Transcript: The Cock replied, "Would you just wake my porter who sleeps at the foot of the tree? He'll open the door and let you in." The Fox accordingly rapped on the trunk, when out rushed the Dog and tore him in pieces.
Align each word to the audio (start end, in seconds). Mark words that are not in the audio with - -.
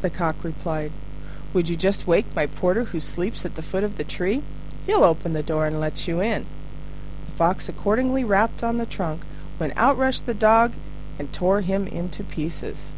The 0.00 0.10
Cock 0.10 0.34
replied, 0.42 0.90
"Would 1.54 1.68
you 1.68 1.76
just 1.76 2.04
wake 2.04 2.34
my 2.34 2.46
porter 2.46 2.86
who 2.86 2.98
sleeps 2.98 3.44
at 3.44 3.54
the 3.54 3.62
foot 3.62 3.84
of 3.84 3.98
the 3.98 4.02
tree? 4.02 4.42
He'll 4.84 5.04
open 5.04 5.32
the 5.32 5.44
door 5.44 5.64
and 5.64 5.78
let 5.78 6.08
you 6.08 6.20
in." 6.20 6.44
The 7.26 7.30
Fox 7.30 7.68
accordingly 7.68 8.24
rapped 8.24 8.64
on 8.64 8.78
the 8.78 8.84
trunk, 8.86 9.22
when 9.58 9.72
out 9.76 9.96
rushed 9.96 10.26
the 10.26 10.34
Dog 10.34 10.72
and 11.20 11.32
tore 11.32 11.60
him 11.60 11.86
in 11.86 12.08
pieces. 12.08 12.90